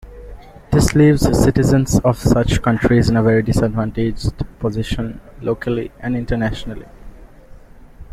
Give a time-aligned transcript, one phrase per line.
[0.71, 6.87] This leaves citizens of such countries in a very disadvantaged position locally and internationally.